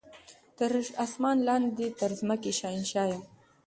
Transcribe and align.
تر 0.57 0.71
اسمان 1.05 1.37
لاندي 1.47 1.87
تر 1.99 2.11
مځکي 2.29 2.51
شهنشاه 2.59 3.07
یم 3.11 3.23